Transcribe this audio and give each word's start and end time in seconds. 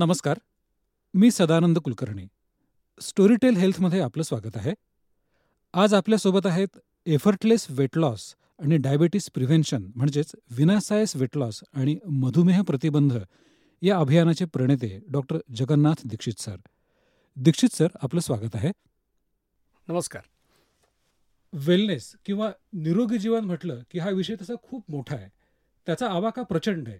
नमस्कार. 0.00 0.38
मी 1.14 1.30
सदानंद 1.30 1.78
कुलकर्णी. 1.78 2.26
स्टोरीटेल 3.00 3.56
हेल्थमध्ये 3.56 4.00
आपलं 4.00 4.22
स्वागत 4.22 4.56
आहे. 4.56 4.74
आज 5.74 5.94
आपल्यासोबत 5.94 6.46
आहेत 6.46 6.68
एफर्टलेस 7.06 7.66
वेट 7.70 7.98
लॉस 7.98 8.34
आणि 8.58 8.76
डायबेटीस 8.76 9.30
प्रिव्हेन्शन 9.30 9.90
म्हणजेच 9.94 10.32
विनासायस 10.50 11.16
वेट 11.16 11.36
लॉस 11.36 11.64
आणि 11.72 11.98
मधुमेह 12.10 12.62
प्रतिबंध 12.62 13.18
या 13.82 13.98
अभियानाचे 13.98 14.44
प्रणेते 14.44 15.00
doctor 15.08 15.38
Jagannath 15.54 15.94
Dikshit 16.04 16.40
sir. 16.40 16.56
Dikshit 17.36 17.68
sir 17.74 17.88
आपलं 18.02 18.20
स्वागत 18.20 18.54
आहे. 18.54 18.72
नमस्कार. 19.88 20.22
वेलनेस 21.52 22.16
किंवा 22.24 22.52
निरोगी 22.72 23.18
जीवन 23.18 23.44
म्हटलं 23.44 23.82
की 23.90 23.98
हा 23.98 24.10
विषय 24.10 24.34
तसा 24.42 24.54
खूप 24.62 24.84
मोठा 24.88 25.16
आहे. 25.16 25.28
त्याचा 25.86 26.06
आवाका 26.08 26.42
प्रचंड 26.42 26.88
आहे. 26.88 26.98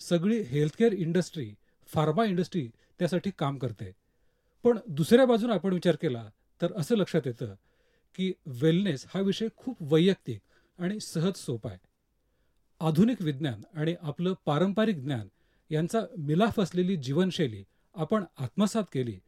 सगळी 0.00 0.42
हेल्थकेअर 0.42 0.92
इंडस्ट्री 0.92 1.54
फार्मा 1.92 2.24
इंडस्ट्री 2.24 2.68
त्यासाठी 2.98 3.30
काम 3.38 3.58
करते. 3.58 3.90
पण 4.64 4.78
दुसऱ्या 4.88 5.26
बाजूने 5.26 5.52
आपण 5.52 5.72
विचार 5.72 5.96
केला 5.96 6.28
तर 6.62 6.72
असं 6.76 6.96
लक्षात 6.96 7.26
येतं 7.26 7.54
की 8.14 8.32
वेलनेस 8.46 9.06
हा 9.14 9.20
विषय 9.20 9.48
खूप 9.56 9.76
वैयक्तिक 9.80 10.40
आणि 10.78 11.00
सहज 11.00 11.36
सोपा 11.36 11.70
आहे. 11.70 11.78
आधुनिक 12.80 13.22
विज्ञान 13.22 13.62
आणि 13.74 13.94
आपलं 14.02 14.34
पारंपरिक 14.46 14.96
ज्ञान 14.96 15.28
यांचा 15.70 16.00
मिलाफ 16.18 16.60
असलेली 16.60 16.96
जीवनशैली 16.96 17.64
आपण 17.94 18.24
आत्मसात 18.38 18.84
केली 18.92 19.18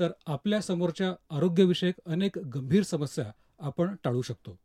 तर 0.00 0.10
आपल्या 0.26 0.60
समोरच्या 0.60 1.12
आरोग्यविषयक 1.36 1.94
अनेक 2.06 2.38
गंभीर 2.38 2.82
समस्या 2.82 3.30
आपण 3.58 3.94
टाळू 4.04 4.22
शकतो. 4.22 4.58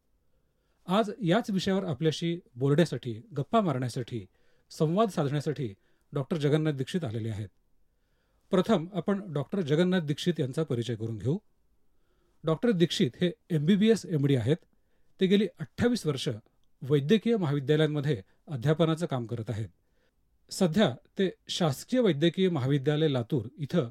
आज 0.87 1.11
याच 1.21 1.49
विषयावर 1.49 1.83
आपल्याशी 1.83 2.39
बोलण्यासाठी 2.55 3.21
गप्पा 3.37 3.61
मारण्यासाठी 3.61 4.25
संवाद 4.69 5.09
साधण्यासाठी 5.09 5.73
डॉक्टर 6.13 6.37
जगन्नाथ 6.37 6.73
दीक्षित 6.73 7.03
आलेले 7.03 7.29
आहेत. 7.29 7.49
प्रथम 8.51 8.87
आपण 8.93 9.33
डॉक्टर 9.33 9.61
जगन्नाथ 9.61 10.01
दीक्षित 10.01 10.39
यांचा 10.39 10.63
परिचय 10.63 10.95
करून 10.95 11.17
घेऊ. 11.17 11.37
डॉक्टर 12.43 12.71
दीक्षित 12.71 13.11
हे 13.21 13.31
M 13.49 13.65
B 13.65 13.75
B 13.75 13.89
S 13.89 14.05
M 14.05 14.25
D 14.25 14.35
आहेत. 14.35 14.57
ते 15.19 15.27
गेली 15.27 15.47
अठ्ठावीस 15.59 16.05
वर्ष 16.05 16.29
वैद्यकीय 16.81 17.37
महाविद्यालयांमध्ये 17.37 18.21
अध्यापनाचं 18.47 19.05
काम 19.05 19.25
करत 19.25 19.49
आहेत. 19.49 19.67
सध्या 20.51 20.95
ते 21.17 21.29
शासकीय 21.49 21.99
वैद्यकीय 21.99 22.49
महाविद्यालय 22.49 23.07
लातूर 23.07 23.47
इथं 23.57 23.89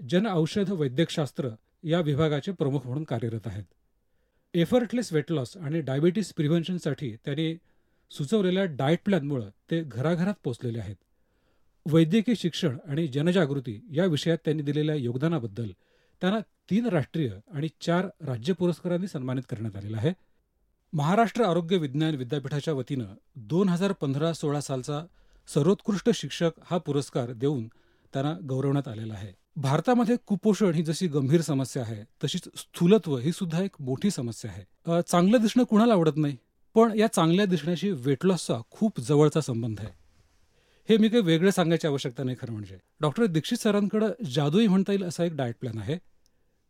जनऔषध 0.00 0.70
वैद्यकशास्त्र 0.70 1.48
या 1.82 2.00
विभागाचे 2.00 2.52
प्रमुख 2.52 2.80
म्हणून 2.84 3.04
कार्यरत 3.04 3.46
आहेत. 3.46 3.64
एफर्टलेस 4.54 5.12
वेट 5.12 5.32
लॉस 5.32 5.56
आणि 5.56 5.80
डायबिटीस 5.80 6.32
प्रिव्हेन्शनसाठी 6.34 7.16
त्यांनी 7.24 7.54
सुचवलेल्या 8.10 8.64
डाएट 8.64 8.98
प्लॅनमुळं 9.04 9.50
ते 9.70 9.82
घराघरात 9.82 10.34
पोचलेले 10.44 10.78
आहेत. 10.78 10.96
वैद्यकीय 11.86 12.34
शिक्षण 12.34 12.76
आणि 12.88 13.06
जनजागृती 13.06 13.80
या 13.92 14.04
विषयात 14.04 14.38
त्यांनी 14.44 14.62
दिलेल्या 14.62 14.94
योगदानाबद्दल 14.94 15.70
त्यांना 16.20 16.38
तीन 16.70 16.86
राष्ट्रीय 16.86 17.30
आणि 17.54 17.68
चार 17.80 18.06
राज्य 18.20 18.52
पुरस्कारांनी 18.52 19.06
सन्मानित 19.08 19.42
करण्यात 19.50 19.76
आलेलं 19.76 19.96
आहे. 19.96 20.12
महाराष्ट्र 20.92 21.44
आरोग्य 21.44 21.76
विज्ञान 21.76 22.14
विद्यापीठाच्या 22.14 22.74
वतीनं 22.74 23.04
दोन 23.36 23.68
हजार 23.68 23.92
पंधरा 23.92 24.32
सोळा 24.32 24.60
सालचा 24.60 25.04
सर्वोत्कृष्ट 25.48 26.10
शिक्षक 26.14 26.50
हा 26.64 26.78
पुरस्कार 26.78 27.32
देऊन 27.32 27.66
त्यांना 28.12 28.34
गौरवण्यात 28.48 28.88
आलेला 28.88 29.14
आहे. 29.14 29.32
भारतामध्ये 29.56 30.16
कुपोषण 30.26 30.74
ही 30.74 30.82
जशी 30.82 31.06
गंभीर 31.06 31.40
समस्या 31.40 31.82
आहे 31.82 32.02
तशीच 32.24 32.48
स्थूलत्व 32.56 33.16
ही 33.16 33.32
सुद्धा 33.32 33.62
एक 33.62 33.80
मोठी 33.80 34.10
समस्या 34.10 34.50
आहे. 34.50 35.02
चांगलं 35.02 35.40
दिसणं 35.40 35.64
कुणाला 35.64 35.92
आवडत 35.92 36.16
नाही? 36.16 36.36
पण 36.74 36.92
या 36.98 37.06
चांगल्या 37.06 37.46
दिसण्याशी 37.46 37.90
वेट 37.90 38.24
लॉसचा 38.24 38.60
खूप 38.70 39.00
जवळचा 39.00 39.40
संबंध 39.40 39.80
आहे. 39.80 40.07
हे 40.88 40.96
मी 40.96 41.08
काही 41.08 41.22
वेगळं 41.22 41.50
सांगायची 41.50 41.86
आवश्यकता 41.86 42.22
नाही 42.24 42.36
खरं 42.40 42.52
म्हणजे. 42.52 42.78
डॉक्टर 43.00 43.26
दीक्षित 43.26 43.58
सरांकडे 43.58 44.06
जादूई 44.30 44.66
म्हणता 44.66 44.92
येईल 44.92 45.02
असा 45.04 45.24
एक 45.24 45.34
डाएट 45.36 45.54
प्लॅन 45.60 45.78
आहे 45.78 45.96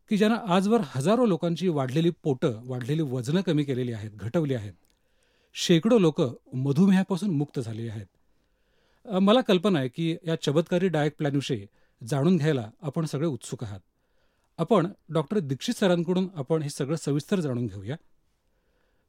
की 0.09 0.17
ज्यांना 0.17 0.37
आजवर 0.55 0.81
हजारो 0.85 1.25
लोकांची 1.25 1.67
वाढलेली 1.67 2.09
पोटं 2.23 2.59
वाढलेली 2.63 3.01
वजनं 3.01 3.41
कमी 3.41 3.63
केलेली 3.63 3.93
आहेत 3.93 4.11
घटवली 4.11 4.53
आहेत. 4.53 4.73
शेकडो 5.55 5.97
लोक 5.97 6.21
मधुमेहापासून 6.55 7.29
मुक्त 7.29 7.59
झालेली 7.59 7.89
आहेत. 7.89 8.05
मला 9.21 9.41
कल्पना 9.41 9.79
आहे 9.79 9.87
की 9.87 10.15
या 10.27 10.35
चमत्कारी 10.41 10.87
डाएट 10.87 11.13
प्लॅनविषयी 11.17 11.65
जाणून 12.01 12.37
घ्यायला 12.37 12.69
आपण 12.81 13.05
सगळे 13.05 13.27
उत्सुक 13.27 13.63
आहात. 13.63 13.79
आपण 14.57 14.87
डॉक्टर 15.09 15.39
दीक्षित 15.39 15.73
सरांकडून 15.73 16.27
आपण 16.35 16.61
हे 16.61 16.69
सगळं 16.69 16.95
सविस्तर 16.95 17.39
जाणून 17.39 17.65
घेऊया. 17.67 17.95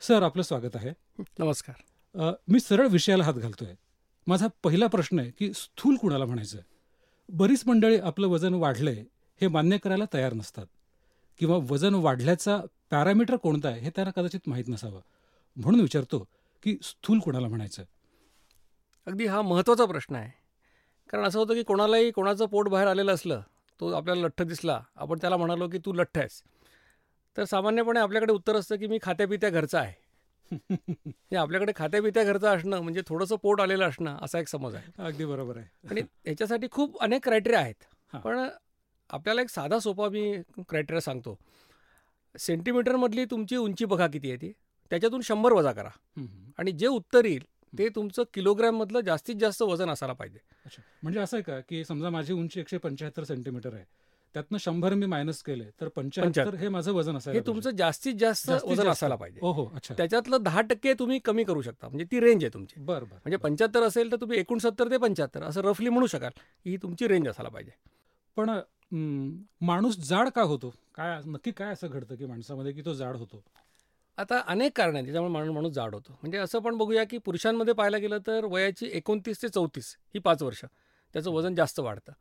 सर 0.01 0.23
आपलं 0.23 0.43
स्वागत 0.43 0.77
आहे. 0.77 0.93
नमस्कार. 1.39 2.33
मी 2.49 2.61
सरळ 2.61 2.89
विषयाला 2.89 3.25
हात 3.25 3.35
घालतोय. 3.35 3.75
माझा 4.31 4.47
पहिला 4.63 4.87
प्रश्न 4.87 5.19
आहे 5.19 5.31
की 5.31 5.53
स्थूल 5.53 5.97
कुणाला 5.97 6.25
म्हणायचं 6.25 6.59
बरीच 7.29 7.63
मंडळी 7.67 7.97
आपलं 7.99 8.27
वजन 8.27 8.55
वाढलंय 8.55 9.05
हे 9.41 9.49
मान्य 9.49 9.79
करायला 9.79 10.05
तयार 10.15 10.33
नसतात. 10.33 10.67
किंवा 11.39 11.59
वजन 11.71 11.95
वाढल्याचा 11.95 12.61
पॅरामीटर 12.91 13.37
कोणता 13.37 13.69
आहे 13.69 13.81
हे 13.81 13.91
त्यांना 13.91 14.11
कदाचित 14.11 14.41
माहीत 14.47 14.65
नसावं. 14.69 15.01
म्हणून 15.57 15.81
विचारतो 15.81 16.29
की 16.63 16.77
स्थूल 16.83 17.19
कुणाला 17.19 17.49
म्हणायचं 17.49 17.83
अगदी 19.07 19.27
हा 19.27 19.43
महत्त्वाचा 19.43 19.85
प्रश्न 19.85 20.15
आहे. 20.15 20.31
कारण 21.11 21.25
असं 21.25 21.39
होतं 21.39 21.55
की 21.55 21.63
कोणालाही 21.63 22.11
कोणाचं 22.11 22.47
पोट 22.47 22.69
बाहेर 22.69 22.89
आलेलं 22.89 23.15
असलं 23.15 23.43
तो 23.81 23.93
आपल्याला 23.93 24.23
लठ्ठ 24.23 24.43
दिसला 24.43 24.81
आपण 24.97 25.19
त्याला 25.19 25.37
म्हणालो 25.37 25.69
की 25.69 25.79
तू 25.79 25.93
लठ्ठ 25.93 26.19
आहेस. 26.19 26.43
तर 27.37 27.45
सामान्यपणे 27.45 28.01
आपल्याकडे 28.01 28.33
उत्तर 28.33 28.57
असतं 28.57 28.77
की 28.77 28.87
मी 28.87 28.99
खात्यापित्या 29.03 29.51
घरचा 29.51 29.81
आहे. 29.81 30.00
हे 30.53 31.37
आपल्याकडे 31.37 31.73
खात्यापित्या 31.77 32.25
घरचं 32.25 32.57
असणं 32.57 32.81
म्हणजे 32.81 33.03
थोडंसं 33.07 33.37
पोट 33.37 33.61
आलेलं 33.61 33.89
असणं 33.89 34.17
असा 34.23 34.39
एक 34.39 34.49
समज 34.49 34.75
आहे. 34.75 34.91
अगदी 34.99 35.25
बरोबर 35.25 35.57
आहे. 35.57 35.89
आणि 35.91 36.01
याच्यासाठी 36.27 36.67
खूप 36.71 37.03
अनेक 37.03 37.25
क्रायटेरिया 37.25 37.61
आहेत. 37.61 37.85
पण 38.17 38.49
आपल्याला 39.11 39.43
एक 39.43 39.49
साधा 39.49 39.79
सोपा 39.79 40.09
मी 40.09 40.37
क्रायटेरिया 40.59 41.01
सांगतो. 41.01 41.39
सेंटीमीटरमधली 42.39 43.25
तुमची 43.25 43.57
उंची 43.57 43.85
बघा 43.85 44.07
किती 44.07 44.29
आहे 44.29 44.37
ती. 44.37 44.53
त्याच्यातून 44.91 45.21
शंभर 45.21 45.53
वजा 45.53 45.73
करा. 45.73 45.91
आणि 46.59 46.73
जे 46.73 46.87
उत्तर 46.87 47.25
येईल 47.25 47.45
ते 47.79 47.89
तुमचं 47.89 48.23
किलोग्रॅम 48.35 48.77
मधलं 48.77 49.01
जास्तीत 49.01 49.37
जास्त 49.37 49.63
वजन 49.63 49.91
असायला 49.91 50.13
पाहिजे. 50.13 50.39
म्हणजे 51.03 51.21
असं 51.21 51.37
आहे 51.37 51.43
का 51.43 51.61
की 51.61 51.85
समजा 51.85 52.11
माझी 52.11 52.33
उंची 52.33 52.61
एकशे 52.61 52.79
पंच्याहत्तर 52.79 53.25
सेंटीमीटर 53.25 53.75
आहे. 53.75 53.85
त्यातनं 54.35 54.59
शंभर 54.59 54.95
मी 54.95 55.07
मायनस 55.07 55.43
केले 55.43 55.65
तर 55.81 55.89
पंच्याहत्तर 55.89 56.55
हे 56.55 56.69
माझं 56.69 56.93
वजन 56.93 57.17
असेल 57.17 57.35
हे 57.35 57.41
तुमचं 57.47 57.71
जास्तीत 57.77 58.15
जास्त 58.15 58.51
वजन 58.65 58.89
असायला 58.89 59.17
पाहिजे. 59.17 59.41
हो 59.43 59.67
अच्छा. 59.75 59.95
त्याच्यातलं 59.95 60.43
दहा 60.43 60.61
टक्के 60.61 60.93
तुम्ही 60.99 61.19
कमी 61.19 61.45
करू 61.45 61.63
शकता. 61.63 61.89
म्हणजे 61.89 62.05
ती 62.11 62.21
रेंज 62.21 62.45
आहे 62.45 62.53
तुमची. 62.55 62.81
बरं 62.81 63.05
बरं 63.05 63.17
म्हणजे 63.17 63.37
पंच्याहत्तर 63.37 63.83
असेल 63.83 64.13
तर 64.13 64.17
तुम्ही 64.17 64.39
एकोणसत्तर 64.39 64.91
ते 64.91 64.99
पंच्याहत्तर 64.99 65.43
असं 65.43 65.61
रफली 65.61 65.89
म्हणू 65.89 66.07
शकाल. 66.07 66.31
ही 66.67 66.77
तुमची 66.77 67.09
रेंज 67.09 67.29
असायला 67.29 67.49
पाहिजे. 67.49 67.71
पण 68.37 68.51
माणूस 69.61 69.97
जाड 69.99 70.29
का 70.29 70.43
होतो? 70.43 70.75
काय 70.95 71.21
नक्की 71.27 71.51
काय 71.53 71.73
असं 71.73 71.89
घडतं 71.89 72.15
की 72.15 72.27
माणसामध्ये 72.27 72.73
की 72.73 72.83
तो 72.85 72.95
जाड 72.95 73.17
होतो? 73.17 73.43
आता 74.19 74.41
अनेक 74.47 74.77
कारण 74.77 74.95
आहेत 74.95 75.05
त्याच्यामुळे 75.05 75.33
माणूस 75.33 75.55
माणूस 75.55 75.73
जाड 75.73 75.95
होतो. 75.95 76.13
म्हणजे 76.13 76.39
असं 76.39 76.59
पण 76.59 76.77
बघूया 76.77 77.05
की 77.05 77.19
पुरुषांमध्ये 77.19 77.75
पाहायला 77.75 77.99
गेलं 77.99 78.19
तर 78.27 78.45
वयाची 78.45 78.91
एकोणतीस 78.93 79.43
ते 79.43 79.49
चौतीस 79.49 79.97
ही 80.15 80.21
पाच 80.21 80.43
वर्ष. 80.43 80.65
त्याचं 81.15 81.31
वजन 81.31 81.55
जास्त 81.55 81.81
वाढतं. 81.81 82.13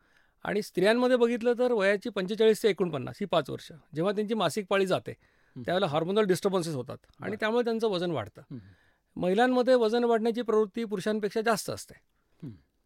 आणि 0.44 0.62
स्त्रियांमध्ये 0.62 1.18
बघितलं 1.18 1.54
तर 1.60 1.72
वयाची 1.72 2.10
पंचेचाळीस 2.10 2.64
ते 2.64 2.70
एकोणपन्नास 2.70 3.18
ही 3.20 3.26
पाच 3.26 3.50
वर्ष. 3.50 3.72
जेव्हा 3.96 4.14
त्यांची 4.14 4.34
मासिक 4.34 4.66
पाळी 4.70 4.86
जाते 4.86 5.14
त्यावेळेला 5.56 5.88
हार्मोनल 5.88 6.24
डिस्टर्बन्सेस 6.24 6.76
होतात 6.76 6.98
आणि 7.22 7.36
त्यामुळे 7.40 7.64
त्यांचं 7.64 7.88
वजन 7.88 8.12
वाढतं. 8.12 8.58
महिलांमध्ये 9.16 9.76
वजन 9.76 10.04
वाढण्याची 10.04 10.42
प्रवृत्ती 10.42 10.84
पुरुषांपेक्षा 10.84 11.42
जास्त 11.42 11.70
असते. 11.70 11.94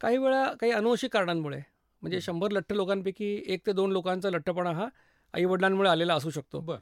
काही 0.01 0.17
वेळा 0.17 0.53
काही 0.53 0.71
अनुवंशिक 0.71 1.13
कारणांमुळे 1.13 1.59
म्हणजे 2.01 2.21
शंभर 2.21 2.51
लठ्ठ 2.51 2.73
लोकांपैकी 2.73 3.43
एक 3.47 3.65
ते 3.65 3.71
दोन 3.71 3.91
लोकांचा 3.91 4.29
लठ्ठपणा 4.29 4.71
हा 4.71 4.87
आईवडिलांमुळे 5.33 5.89
आलेला 5.89 6.15
असू 6.15 6.29
शकतो. 6.29 6.59
बरं. 6.59 6.79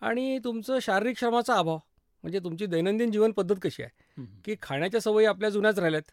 आणि 0.00 0.38
तुमचं 0.38 0.78
शारीरिक 0.78 1.18
श्रमाचा 1.18 1.54
अभाव 1.54 1.78
म्हणजे 2.22 2.38
तुमची 2.38 2.66
दैनंदिन 2.66 3.10
जीवन 3.10 3.32
पद्धत 3.32 3.56
कशी 3.62 3.82
आहे? 3.82 4.22
की 4.44 4.54
खाण्याच्या 4.62 5.00
सवयी 5.00 5.26
आपल्या 5.26 5.50
जुन्याच 5.50 5.78
राहिल्यात 5.78 6.10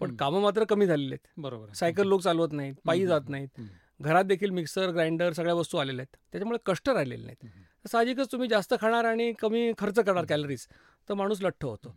पण 0.00 0.16
कामं 0.16 0.40
मात्र 0.40 0.64
कमी 0.64 0.86
झालेले 0.86 1.14
आहेत. 1.14 1.28
बरोबर 1.36 1.72
सायकल 1.72 2.06
लोक 2.06 2.20
चालवत 2.20 2.52
नाहीत 2.52 2.74
पायी 2.86 3.06
जात 3.06 3.28
नाहीत. 3.28 3.60
घरात 4.00 4.24
देखील 4.24 4.50
मिक्सर 4.50 4.90
ग्राइंडर 4.90 5.32
सगळ्या 5.32 5.54
वस्तू 5.54 5.78
आलेल्या 5.78 6.02
आहेत. 6.02 6.16
त्याच्यामुळे 6.32 6.58
कष्ट 6.66 6.88
राहिलेले 6.88 7.24
नाहीत. 7.24 7.46
साहजिकच 7.88 8.32
तुम्ही 8.32 8.48
जास्त 8.48 8.74
खाणार 8.80 9.04
आणि 9.04 9.32
कमी 9.32 9.72
खर्च 9.78 9.98
करणार 9.98 10.24
कॅलरीज 10.24 10.66
तर 11.08 11.14
माणूस 11.14 11.42
लठ्ठ 11.42 11.64
होतो. 11.64 11.94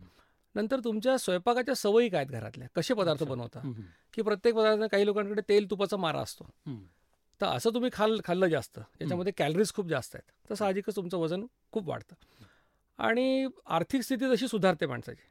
नंतर 0.54 0.80
तुमच्या 0.80 1.18
स्वयंपाकाच्या 1.18 1.74
सवयी 1.74 2.08
काय 2.08 2.20
आहेत 2.20 2.30
घरातल्या? 2.32 2.68
कसे 2.74 2.94
पदार्थ 2.94 3.22
बनवता? 3.22 3.60
की 4.14 4.22
प्रत्येक 4.22 4.54
पदार्थ 4.54 4.82
काही 4.82 5.06
लोकांकडे 5.06 5.42
तेल 5.48 5.70
तुपाचा 5.70 5.96
मारा 5.96 6.20
असतो. 6.20 6.50
तर 7.40 7.46
असं 7.46 7.70
तुम्ही 7.74 7.90
खाल 7.92 8.20
खाल्लं 8.24 8.46
जास्त. 8.46 8.78
त्याच्यामध्ये 8.78 9.32
कॅलरीज 9.36 9.72
खूप 9.72 9.88
जास्त 9.88 10.16
आहेत. 10.16 10.50
तर 10.50 10.54
साहजिकच 10.54 10.96
तुमचं 10.96 11.18
वजन 11.18 11.46
खूप 11.72 11.88
वाढतं. 11.88 12.14
आणि 12.98 13.48
आर्थिक 13.66 14.02
स्थिती 14.02 14.28
जशी 14.28 14.48
सुधारते 14.48 14.86
माणसाची. 14.86 15.22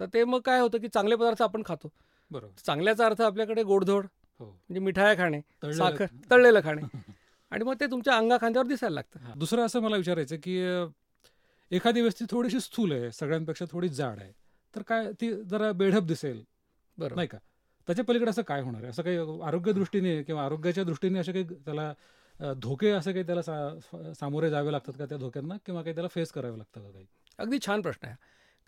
तर 0.00 0.06
ते 0.14 0.24
मग 0.24 0.40
काय 0.40 0.60
होतं 0.60 0.78
की 0.78 0.88
चांगले 0.88 1.16
पदार्थ 1.16 1.42
आपण 1.42 1.62
खातो. 1.66 1.88
बरोबर. 2.30 2.60
चांगल्याचा 2.66 3.06
अर्थ 3.06 3.20
आपल्याकडे 3.22 3.62
गोडधोड 3.62 4.06
हो. 4.40 4.46
म्हणजे 4.46 4.80
मिठाया 4.80 5.16
खाणे 5.16 5.40
साखर 5.74 6.06
तळलेलं 6.30 6.60
खाणे. 6.64 6.82
आणि 7.52 7.64
मग 7.64 7.74
ते 7.80 7.86
तुमच्या 7.86 8.16
अंगा 8.16 8.36
खांद्यावर 8.40 8.66
दिसायला 8.68 8.94
लागतं. 8.94 9.38
दुसरं 9.38 9.66
असं 9.66 9.80
मला 9.80 9.96
विचारायचं 9.96 10.36
की 10.42 10.58
एखादी 11.70 12.00
व्यक्ती 12.00 12.24
थोडीशी 12.30 12.60
स्थूल 12.60 12.92
आहे 12.92 13.10
सगळ्यांपेक्षा 13.12 13.64
थोडी 13.70 13.88
जाड 13.88 14.20
आहे 14.20 14.32
तर 14.74 14.82
काय 14.82 15.10
ती 15.20 15.32
जरा 15.44 15.70
बेढप 15.72 16.02
दिसेल? 16.02 16.42
बरं 16.98 17.16
नाही 17.16 17.28
का? 17.28 17.38
त्याच्या 17.88 18.04
पलीकडे 18.04 18.30
असं 18.30 18.42
काय 18.42 18.60
होणार 18.62 18.80
आहे? 18.82 18.90
असं 18.90 19.02
काही 19.02 19.16
आरोग्य 19.46 19.72
दृष्टीने 19.72 20.22
किंवा 20.22 20.44
आरोग्याच्या 20.44 20.84
दृष्टीने 20.84 21.18
असे 21.18 21.32
काही 21.32 21.44
त्याला 21.44 21.92
धोके 22.54 22.90
असे 22.90 23.12
काही 23.12 23.26
त्याला 23.26 24.12
सामोरे 24.14 24.50
जावे 24.50 24.72
लागतात 24.72 24.94
का 24.98 25.06
त्या 25.06 25.18
धोक्यांना? 25.18 25.56
किंवा 25.66 25.82
काही 25.82 25.94
त्याला 25.94 26.08
फेस 26.08 26.32
करावे 26.32 26.58
लागतं 26.58 26.80
का 26.80 26.90
काही? 26.90 27.06
अगदी 27.38 27.58
छान 27.66 27.80
प्रश्न 27.80 28.06
आहे. 28.06 28.16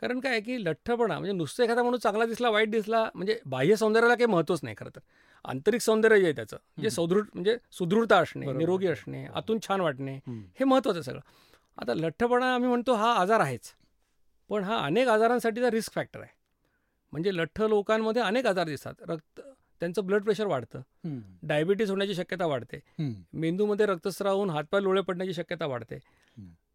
कारण 0.02 0.20
काय 0.20 0.32
आहे 0.32 0.40
की 0.40 0.62
लठ्ठपणा 0.64 1.18
म्हणजे 1.18 1.32
नुसतं 1.32 1.64
एखादा 1.64 1.82
माणूस 1.82 2.00
चांगला 2.00 2.24
दिसला 2.26 2.50
वाईट 2.50 2.70
दिसला 2.70 3.08
म्हणजे 3.14 3.38
बाह्य 3.46 3.76
सौंदर्याला 3.76 4.14
काही 4.14 4.26
महत्वच 4.26 4.60
नाही 4.62 4.76
खरं 4.78 4.90
तर 4.96 5.00
आंतरिक 5.44 5.80
सौंदर्य 5.80 6.18
जे 6.18 6.24
आहे 6.24 6.32
त्याचं 6.32 6.56
जे. 6.82 6.90
सौदृढ 6.90 7.24
म्हणजे 7.34 7.56
सुदृढता 7.72 8.16
असणे. 8.18 8.52
निरोगी 8.52 8.86
असणे. 8.86 9.24
आतून 9.26 9.58
छान 9.62 9.80
वाटणे. 9.80 10.14
हे 10.26 10.64
महत्त्वाचं 10.64 10.98
आहे 10.98 11.04
सगळं 11.04 11.20
आता 11.78 11.94
लठ्ठपणा 11.94 12.54
आम्ही 12.54 12.68
म्हणतो 12.68 12.94
हा 12.94 13.12
आजार 13.14 13.40
आहेच 13.40 13.72
पण 14.50 14.64
हा 14.64 14.76
अनेक 14.86 15.08
आजारांसाठीचा 15.08 15.70
रिस्क 15.70 15.92
फॅक्टर 15.92 16.20
आहे 16.20 16.36
म्हणजे 17.12 17.34
लठ्ठ 17.36 17.60
लोकांमध्ये 17.62 18.22
अनेक 18.22 18.46
आजार 18.46 18.66
दिसतात 18.66 19.02
रक्त 19.08 19.40
त्यांचं 19.80 20.04
ब्लड 20.06 20.22
प्रेशर 20.24 20.46
वाढतं 20.46 20.78
हम्म. 20.78 21.20
डायबिटीस 21.42 21.90
होण्याची 21.90 22.14
शक्यता 22.14 22.46
वाढते. 22.46 22.80
मेंदूमध्ये 23.32 23.86
रक्तस्राव 23.86 24.36
होऊन 24.36 24.50
हातपाय 24.50 24.80
लोळे 24.82 25.00
पडण्याची 25.00 25.34
शक्यता 25.34 25.66
वाढते. 25.66 25.98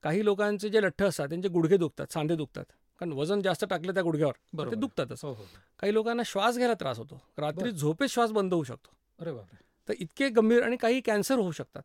काही 0.04 0.24
लोकांचे 0.26 0.70
जे 0.70 0.82
लठ्ठ 0.82 1.04
असतात 1.04 1.28
त्यांचे 1.30 1.48
गुडघे 1.50 1.78
दुखतात 1.78 2.14
सांधे 2.14 2.36
दुखतात 2.36 2.66
कारण 3.00 3.12
वजन 3.12 3.42
जास्त 3.42 3.66
टाकलं 3.70 3.94
त्या 3.94 4.04
गुडघ्यावर. 4.04 4.34
बरोबर. 4.54 4.76
ते 4.76 4.80
दुखतातच 4.80 5.26
हो 5.26 5.34
हो. 5.34 5.46
काही 5.80 5.94
लोकांना 5.94 6.24
श्वास 6.26 6.56
घ्यायला 6.56 6.74
त्रास 6.74 6.98
होतो. 6.98 7.22
रात्री 7.38 7.64
बरं. 7.64 7.80
झोपेत 7.80 8.08
श्वास 8.08 8.32
बंद 8.32 8.54
होऊ 8.54 8.64
शकतो. 8.64 8.90
अरे 9.20 9.32
बापरे. 9.32 9.64
तर 9.88 9.94
इतके 10.00 10.30
गंभीर 10.30 10.64
आणि 10.64 10.78
काही 10.78 11.02
कॅन्सर 11.02 11.36
होऊ 11.36 11.52
शकतात. 11.52 11.82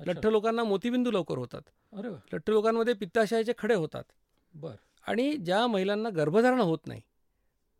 लठ्ठ 0.00 0.26
लोकांना 0.26 0.64
मोतीबिंदू 0.64 1.10
लवकर 1.10 1.38
होतात. 1.38 1.60
अरे 1.92 2.08
लठ्ठ 2.08 2.50
लोकांमध्ये 2.50 2.94
पित्ताशयाचे 2.94 3.52
खडे 3.58 3.74
होतात. 3.74 4.04
बर. 4.54 4.74
आणि 5.06 5.36
ज्या 5.36 5.66
महिलांना 5.66 6.08
गर्भधारणा 6.08 6.62
होत 6.62 6.78
नाही 6.86 7.00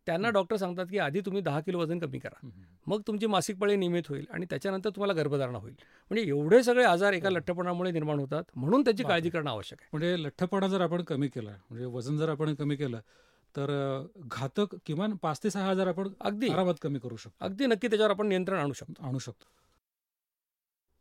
त्यांना 0.08 0.31
डॉक्टर 0.31 0.56
सांगतात 0.56 0.87
की 0.90 0.99
आधी 0.99 1.20
तुम्ही 1.20 1.40
दहा 1.43 1.60
किलो 1.60 1.78
वजन 1.78 1.99
कमी 1.99 2.19
करा. 2.19 2.49
मग 2.87 3.00
तुमची 3.06 3.26
मासिक 3.26 3.58
पाळी 3.58 3.76
नियमित 3.76 4.02
होईल 4.08 4.26
आणि 4.31 4.46
त्याच्यानंतर 4.50 4.90
तुम्हाला 4.90 5.12
गर्भधारणा 5.12 5.58
होईल. 5.58 5.75
म्हणजे 6.10 6.28
एवढे 6.28 6.62
सगळे 6.62 6.84
आजार 6.84 7.12
एका 7.12 7.31
लठ्ठपणामुळे 7.31 7.90
निर्माण 7.90 8.19
होतात 8.19 8.44
म्हणून 8.55 8.82
त्याची. 8.82 9.02
काळजी 9.02 9.31
करणं 9.31 9.50
आवश्यक 9.50 9.78
आहे. 9.81 9.88
म्हणजे 9.93 10.22
लठ्ठपणा 10.22 10.69
जर 10.69 10.81
आपण 10.81 11.02
कमी 11.02 11.28
केला 11.28 11.50
म्हणजे 11.50 11.87
वजन 11.87 12.16
जर 12.16 12.28
आपण 12.28 12.55
कमी 12.55 12.76
केलं 12.76 13.00
तर 13.56 13.70
घातक 14.19 14.76
किमान 14.87 15.16
पाच 15.16 15.43
ते 15.44 15.50
सहा 15.50 15.69
हजार 15.70 15.87
आपण 15.87 16.08
अगदी. 16.20 16.49
आरामात 16.49 16.75
कमी 16.82 16.99
करू 16.99 17.16
शकतो. 17.16 17.44
अगदी. 17.44 17.66
नक्की 17.66 17.88
त्याच्यावर 17.88 18.10
आपण 18.10 18.26
नियंत्रण 18.26 18.58
आणू 18.58 18.72
शकतो. 18.72 19.06
आणू 19.06 19.19
शकतो. 19.19 19.46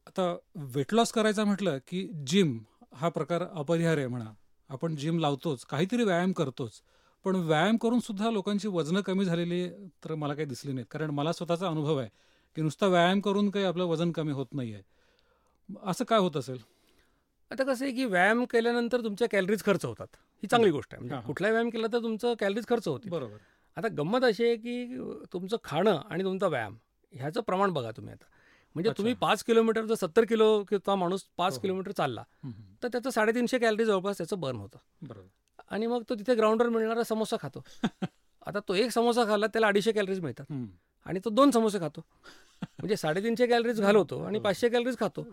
आता 0.07 0.35
वेट 0.55 0.93
लॉस 0.93 1.11
करायचा 1.11 1.43
म्हटलं 1.43 1.77
की 1.87 2.07
जिम 2.27 2.57
हा 2.93 3.09
प्रकार 3.09 3.43
अपरिहार्य 3.53 4.01
आहे 4.01 4.07
म्हणा. 4.07 4.31
आपण 4.69 4.95
जिम 4.95 5.19
लावतोच 5.19 5.65
काहीतरी 5.65 6.03
व्यायाम 6.03 6.31
करतोच. 6.31 6.81
पण 7.27 7.35
व्यायाम 7.35 7.77
करून 7.77 7.99
सुद्धा 7.99 8.29
लोकांची 8.31 8.67
वजनं 8.67 9.01
कमी 9.01 9.25
झालेली 9.25 9.69
तर 10.03 10.15
मला 10.15 10.33
काही 10.33 10.45
दिसली 10.45 10.71
नाहीत. 10.71 10.85
कारण 10.91 11.09
मला 11.09 11.31
स्वतःचा 11.31 11.67
अनुभव 11.67 11.97
आहे 11.97 12.09
की 12.55 12.61
नुसता 12.61 12.87
व्यायाम 12.87 13.19
करून 13.19 13.49
काही 13.49 13.65
आपलं 13.65 13.83
वजन 13.83 14.11
कमी 14.11 14.31
होत 14.31 14.45
नाही 14.51 14.73
आहे 14.73 14.83
असं 15.85 16.05
काय 16.05 16.19
होत 16.19 16.37
असेल? 16.37 16.57
आता 17.51 17.63
कसं 17.63 17.85
आहे 17.85 17.93
की 17.93 18.05
व्यायाम 18.05 18.45
केल्यानंतर 18.45 19.01
तुमच्या 19.03 19.27
कॅलरीज 19.31 19.63
खर्च 19.63 19.85
होतात. 19.85 20.07
ही 20.13 20.47
चांगली 20.47 20.71
गोष्ट 20.71 20.93
आहे. 20.93 20.99
म्हणजे 20.99 21.13
हां, 21.13 21.21
हां. 21.21 21.27
कुठलाही 21.27 21.51
व्यायाम 21.51 21.69
केला 21.69 21.87
तर 21.93 21.99
तुमचं 21.99 22.33
कॅलरीज 22.39 22.67
खर्च 22.67 22.87
होते 22.87 23.09
बरोबर. 23.09 23.37
आता 23.75 23.87
गंमत 23.87 24.23
अशी 24.23 24.43
आहे 24.43 24.55
की 24.55 24.97
तुमचं 25.33 25.57
खाणं 25.63 26.01
आणि 26.09 26.23
तुमचा 26.23 26.47
व्यायाम 26.47 26.75
ह्याचं 27.13 27.41
प्रमाण 27.41 27.69
बघा 27.69 27.91
तुम्ही 27.91 28.13
आता. 28.13 28.25
म्हणजे. 28.75 28.91
तुम्ही 28.97 29.13
पाच 29.13 29.43
किलोमीटर 29.43 29.85
जर 29.85 29.95
सत्तर 29.95 30.25
किलोचा 30.25 30.95
माणूस 30.95 31.21
हो, 31.23 31.33
पाच 31.37 31.53
हो. 31.53 31.59
किलोमीटर 31.59 31.91
चालला. 31.91 32.23
तर 32.83 32.87
त्याचं 32.87 33.09
साडेतीनशे 33.09 33.59
कॅलरी 33.59 33.85
जवळपास 33.85 34.17
त्याचं 34.17 34.39
बर्न 34.39 34.57
होतं. 34.57 34.77
बरोबर. 35.01 35.27
आणि 35.69 35.87
मग 35.87 36.03
तो 36.09 36.15
तिथे 36.15 36.35
ग्राउंडवर 36.35 36.69
मिळणारा 36.69 37.03
समोसा 37.03 37.35
खातो. 37.41 37.63
आता 38.45 38.59
तो 38.67 38.73
एक 38.73 38.91
समोसा 38.91 39.25
खाल्ला 39.25 39.47
त्याला 39.47 39.67
अडीचशे 39.67 39.91
कॅलरीज 39.91 40.19
मिळतात. 40.19 40.53
आणि 41.05 41.19
तो 41.25 41.29
दोन 41.29 41.51
समोसे 41.51 41.79
खातो. 41.79 42.05
म्हणजे 42.61 42.95
साडेतीनशे 42.95 43.47
कॅलरीज 43.47 43.81
घालवतो 43.81 44.23
आणि 44.23 44.37
हो. 44.37 44.43
पाचशे 44.43 44.69
कॅलरीज 44.69 44.97
खातो. 44.99 45.27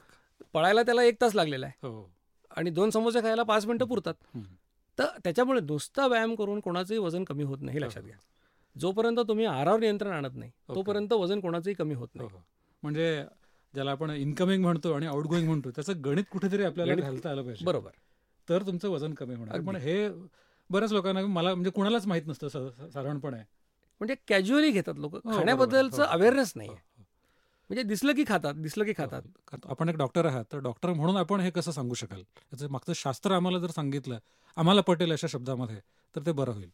पळायला 0.53 0.83
त्याला 0.83 1.03
एक 1.03 1.17
तास 1.21 1.35
लागलेला 1.35 1.67
आहे. 1.67 1.89
हो. 1.89 2.11
आणि 2.57 2.71
दोन 2.71 2.91
समोसे 2.91 3.21
खायला 3.21 3.43
पाच 3.43 3.67
मिनिटं 3.67 3.85
पुरतात. 3.85 4.15
तर 4.99 5.05
त्याच्यामुळे 5.25 5.61
नुसता 5.61 6.07
व्यायाम 6.07 6.35
करून 6.35 6.61
कोणाचंही 6.61 6.99
वजन 6.99 7.25
कमी 7.25 7.43
होत 7.43 7.59
नाही 7.61 7.79
हे 7.79 7.85
लक्षात 7.85 8.03
घ्या. 8.03 8.17
जोपर्यंत 8.79 9.17
तुम्ही 9.29 9.45
आहारावर 9.45 9.81
नियंत्रण 9.81 10.13
आणत 10.13 10.35
नाही. 10.35 10.51
तोपर्यंत 10.51 11.13
वजन 11.13 11.41
कोणाचंही 11.41 11.75
कमी 11.75 11.95
होत 11.95 12.09
हो 12.15 12.19
नाही. 12.19 12.31
हो 12.33 12.39
म्हणजे 12.83 13.25
ज्याला 13.75 13.91
आपण 13.91 14.11
इन्कमिंग 14.11 14.63
म्हणतो 14.63 14.93
आणि 14.93 15.07
आउटगोईंग 15.07 15.47
म्हणतो 15.47 15.71
त्याचं 15.71 15.93
गणित 16.05 16.25
कुठेतरी 16.33 16.65
आपल्याला 16.65 16.95
घालता 16.95 17.31
आलं 17.31 17.43
पाहिजे. 17.43 17.65
बरोबर. 17.65 17.91
तर 18.49 18.63
तुमचं 18.63 18.89
वजन 18.89 19.15
कमी 19.15 19.35
होणार. 19.35 19.61
पण 19.61 19.77
हे 19.77 20.09
बऱ्याच 20.71 20.93
लोकांना 20.93 21.21
मला 21.29 21.55
म्हणजे 21.55 21.71
कुणालाच 21.71 22.07
माहीत 22.07 22.27
नसतं 22.27 22.49
साधारणपणे. 22.49 23.37
म्हणजे 24.01 24.15
कॅज्युअली 24.29 24.71
घेतात 24.71 24.95
लोक. 24.97 25.13
बरोबर. 25.13 25.37
खाण्याबद्दलचं 25.37 26.03
हो. 26.03 26.09
अवेअरनेस 26.09 26.53
नाही 26.57 26.69
हो, 26.69 26.75
म्हणजे 27.71 27.83
दिसलं 27.83 28.13
की 28.13 28.25
खातात 28.29 28.55
दिसलं 28.55 28.85
की 28.85 28.91
हो, 28.91 29.03
खातात. 29.03 29.23
हो. 29.53 29.59
आपण 29.65 29.89
एक 29.89 29.97
डॉक्टर 29.97 30.27
आहात 30.27 30.45
तर 30.53 30.59
डॉक्टर 30.61 30.93
म्हणून 30.93 31.17
आपण 31.17 31.41
हे 31.41 31.51
कसं 31.51 31.71
सांगू 31.73 31.95
शकाल? 31.95 32.21
याचं 32.21 32.71
मागचं 32.71 32.93
शास्त्र 32.93 33.33
आम्हाला 33.33 33.59
जर 33.59 33.71
सांगितलं 33.71 34.19
आम्हाला 34.57 34.81
पटेल 34.81 35.13
अशा 35.13 35.27
शब्दामध्ये 35.31 35.77
तर 36.15 36.27
ते 36.27 36.33
बरं 36.33 36.53
होईल. 36.53 36.71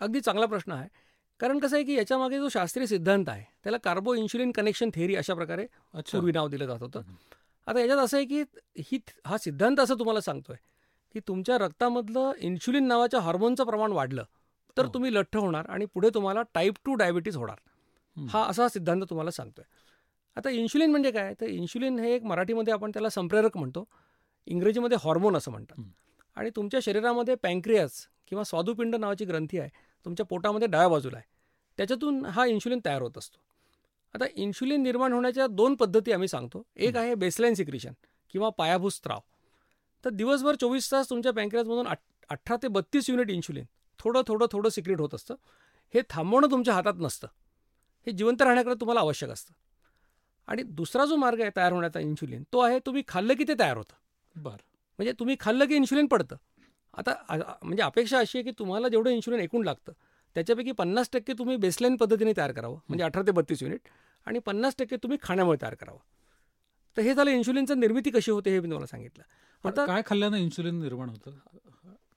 अगदी 0.00 0.20
चांगला 0.20 0.46
प्रश्न 0.46 0.72
आहे. 0.72 0.88
कारण 1.40 1.58
कसं 1.58 1.76
आहे 1.76 1.84
की 1.84 1.94
याच्यामागे 1.94 2.38
जो 2.38 2.48
शास्त्रीय 2.48 2.86
सिद्धांत 2.86 3.28
आहे 3.28 3.44
त्याला 3.64 3.78
कार्बो 3.78 4.14
इन्शुलिन 4.14 4.50
कनेक्शन 4.52 4.90
थेअरी 4.94 5.14
अशा 5.16 5.34
प्रकारे 5.34 5.66
पूर्वी 5.94 6.32
नाव 6.32 6.48
दिलं 6.48 6.66
जात 6.66 6.82
होतं. 6.82 7.02
आता 7.66 7.80
याच्यात 7.80 7.98
असं 7.98 8.16
आहे 8.16 8.26
की 8.26 8.42
ही 8.78 8.98
हा 9.26 9.38
सिद्धांत 9.38 9.80
असं 9.80 9.94
तुम्हाला 9.98 10.20
सांगतोय 10.20 10.56
की 11.12 11.20
तुमच्या 11.20 11.58
रक्तामधलं 11.58 12.32
इन्शुलिन 12.38 12.86
नावाच्या 12.86 13.20
हार्मोनचं 13.20 13.64
प्रमाण 13.64 13.92
वाढलं 13.92 14.24
तर 14.76 14.84
हो. 14.84 14.90
तुम्ही 14.94 15.14
लठ्ठ 15.14 15.36
होणार 15.36 15.66
आणि 15.68 15.84
पुढे 15.84 16.08
तुम्हाला 16.14 16.42
टाईप 16.54 16.74
टू 16.84 16.94
डायबिटीज 16.94 17.36
होणार. 17.36 17.56
हा 18.28 18.44
असा 18.44 18.68
सिद्धांत 18.68 19.02
तुम्हाला 19.10 19.30
सांगतोय. 19.30 19.64
आता 20.36 20.50
इन्शुलिन 20.50 20.90
म्हणजे 20.90 21.10
काय? 21.10 21.34
तर 21.40 21.46
इन्शुलिन 21.46 21.98
हे 21.98 22.14
एक 22.14 22.22
मराठीमध्ये 22.22 22.72
आपण 22.72 22.90
त्याला 22.90 23.08
संप्रेरक 23.08 23.56
म्हणतो. 23.56 23.84
इंग्रजीमध्ये 24.46 24.98
हॉर्मोन 25.00 25.36
असं 25.36 25.50
म्हणतात. 25.50 25.80
आणि 26.36 26.50
तुमच्या 26.56 26.80
शरीरामध्ये 26.82 27.34
पँक्रियास 27.34 28.06
किंवा 28.28 28.44
स्वादुपिंड 28.44 28.94
नावाची 28.94 29.24
ग्रंथी 29.24 29.58
आहे. 29.58 29.70
तुमच्या 30.04 30.26
पोटामध्ये 30.26 30.68
डाव्या 30.68 30.88
बाजूला 30.88 31.16
आहे. 31.16 31.26
त्याच्यातून 31.76 32.24
हा 32.24 32.46
इन्शुलिन 32.46 32.80
तयार 32.84 33.02
होत 33.02 33.18
असतो. 33.18 33.38
आता 34.14 34.24
इन्शुलिन 34.36 34.82
निर्माण 34.82 35.12
होण्याच्या 35.12 35.46
दोन 35.46 35.74
पद्धती 35.74 36.12
आम्ही 36.12 36.28
सांगतो. 36.28 36.62
एक 36.76 36.96
आहे 36.96 37.14
बेसलाईन 37.14 37.54
सिक्रिशन 37.54 37.92
किंवा 38.30 38.48
पायाभूत 38.48 38.90
स्त्राव. 38.90 39.20
तर 40.04 40.10
दिवसभर 40.10 40.54
चोवीस 40.54 40.90
तास 40.92 41.10
तुमच्या 41.10 41.32
बँकेमधून 41.32 41.86
अठरा 41.86 42.56
ते 42.56 42.68
बत्तीस 42.68 43.10
युनिट 43.10 43.30
इन्शुलिन 43.30 43.64
थोडं 43.98 44.22
थोडं 44.26 44.46
थोडं 44.52 44.68
सिक्रेट 44.68 45.00
होत 45.00 45.14
असतं. 45.14 45.34
हे 45.94 46.02
थांबवणं 46.10 46.50
तुमच्या 46.50 46.74
हातात 46.74 46.94
नसतं. 46.98 47.28
हे 48.06 48.12
जिवंत 48.12 48.42
राहण्याकडे 48.42 48.74
तुम्हाला 48.74 49.00
आवश्यक 49.00 49.30
असतं. 49.30 49.54
आणि 50.48 50.62
दुसरा 50.62 51.04
जो 51.04 51.16
मार्ग 51.16 51.40
आहे 51.40 51.50
तयार 51.56 51.72
होण्याचा 51.72 52.00
इन्शुलिन 52.00 52.42
तो 52.52 52.58
आहे 52.58 52.78
तुम्ही 52.86 53.02
खाल्लं 53.08 53.34
की 53.34 53.44
ते 53.48 53.54
तयार 53.58 53.76
होतं. 53.76 53.94
बरं. 54.34 54.56
म्हणजे 54.98 55.12
तुम्ही 55.18 55.36
खाल्लं 55.40 55.64
की 55.64 55.74
इन्शुलिन 55.76 56.06
पडतं. 56.06 56.36
आता 56.94 57.14
म्हणजे 57.62 57.82
अपेक्षा 57.82 58.18
अशी 58.18 58.38
आहे 58.38 58.44
की 58.44 58.50
तुम्हाला 58.58 58.88
जेवढं 58.88 59.10
इन्शुलिन 59.10 59.40
एकूण 59.40 59.64
लागतं 59.64 59.92
त्याच्यापैकी 60.36 60.72
पन्नास 60.72 61.10
टक्के 61.12 61.32
तुम्ही 61.32 61.56
बेसलाईन 61.56 61.96
पद्धतीने 61.96 62.32
तयार 62.36 62.52
करावं. 62.52 62.78
म्हणजे 62.88 63.04
अठरा 63.04 63.22
ते 63.22 63.32
बत्तीस 63.32 63.62
युनिट 63.62 63.88
आणि 64.26 64.38
पन्नास 64.38 64.76
टक्के 64.78 64.96
तुम्ही 64.96 65.18
खाण्यामुळे 65.22 65.62
तयार 65.62 65.74
करावं. 65.74 65.98
तर 66.96 67.02
हे 67.02 67.14
झालं 67.14 67.30
इन्शुलिनचं 67.30 67.80
निर्मिती 67.80 68.10
कशी 68.10 68.30
होते 68.30 68.50
हे 68.50 68.56
मी 68.56 68.64
तुम्हाला 68.64 68.86
सांगितलं. 68.86 69.24
आता 69.68 69.86
काय 69.86 70.02
खाल्ल्यानं 70.06 70.36
इन्सुलिन 70.36 70.80
निर्माण 70.80 71.08
होतं? 71.08 71.30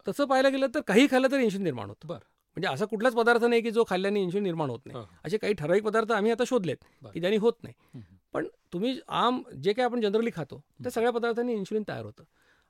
तसं 0.08 0.26
पाहायला 0.26 0.50
गेलं 0.50 0.68
तर 0.76 0.80
काही 0.82 1.08
खाल्लं 1.12 1.28
तर 1.32 1.40
इन्शुलिन 1.40 1.64
निर्माण 1.64 1.88
होतं. 1.88 2.08
बरं. 2.08 2.20
म्हणजे 2.58 2.68
असा 2.68 2.86
कुठलाच 2.86 3.14
पदार्थ 3.14 3.44
नाही 3.44 3.62
की 3.62 3.72
जो 3.72 3.84
खाल्ल्याने 3.90 4.22
इन्शुलिन 4.22 4.44
निर्माण 4.44 4.70
होत 4.70 4.80
नाही. 4.86 5.06
असे 5.26 5.38
काही 5.38 5.54
ठराविक 5.54 5.84
पदार्थ 5.84 6.12
आम्ही 6.12 6.32
आता 6.32 6.44
शोधलेत. 6.48 6.78
की 7.14 7.20
ज्यांनी 7.20 7.38
होत 7.38 7.54
नाही. 7.64 8.02
पण 8.34 8.48
तुम्ही 8.74 9.00
आम 9.08 9.44
जे 9.64 9.74
काही 9.74 9.86
आपण 9.86 10.02
जनरली 10.02 10.30
खातो 10.36 10.64
त्या 10.84 10.92
सगळ्या 10.92 11.12
पदार्थांनी 11.12 11.54
इन्शुलिन 11.54 11.84
तयार 11.88 12.06
होतं. 12.06 12.24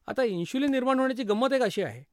आता 0.08 0.24
इन्शुलिन 0.24 0.72
निर्माण 0.72 1.00
होण्याची 1.00 1.24
गंमत 1.24 1.54
एक 1.54 1.62
अशी 1.62 1.82
आहे 1.82 2.04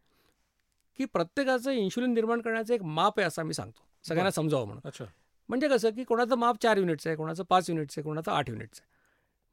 की 0.99 1.05
प्रत्येकाचं 1.05 1.71
इन्शुलिन 1.71 2.15
निर्माण 2.15 2.41
करण्याचं 2.41 2.75
एक 2.75 2.83
माप 2.83 3.19
आहे 3.19 3.27
असं 3.27 3.43
आम्ही 3.43 3.55
सांगतो. 3.55 3.81
सगळ्यांना 4.05 4.31
समजावं 4.31 4.65
म्हणून. 4.65 4.83
अच्छा. 4.85 5.05
म्हणजे 5.50 5.69
कसं 5.69 5.90
की 5.90 6.04
कोणाचं 6.04 6.35
माप 6.35 6.57
चार 6.62 6.76
युनिटचं 6.76 7.11
आहे 7.11 7.16
कोणाचं 7.16 7.45
पाच 7.45 7.71
युनिटचं 7.71 8.00
आहे 8.00 8.04
कोणाचं 8.04 8.33
आठ 8.33 8.50
युनिटचं 8.50 8.83
आहे. 8.83 8.88